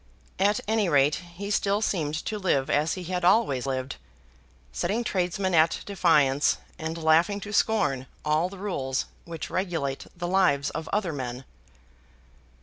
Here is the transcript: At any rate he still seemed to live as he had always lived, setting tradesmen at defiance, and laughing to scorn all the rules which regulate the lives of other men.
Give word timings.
At 0.39 0.59
any 0.67 0.89
rate 0.89 1.13
he 1.37 1.51
still 1.51 1.79
seemed 1.79 2.15
to 2.25 2.39
live 2.39 2.71
as 2.71 2.95
he 2.95 3.03
had 3.03 3.23
always 3.23 3.67
lived, 3.67 3.97
setting 4.71 5.03
tradesmen 5.03 5.53
at 5.53 5.81
defiance, 5.85 6.57
and 6.79 6.97
laughing 6.97 7.39
to 7.41 7.53
scorn 7.53 8.07
all 8.25 8.49
the 8.49 8.57
rules 8.57 9.05
which 9.25 9.51
regulate 9.51 10.07
the 10.17 10.27
lives 10.27 10.71
of 10.71 10.89
other 10.91 11.13
men. 11.13 11.43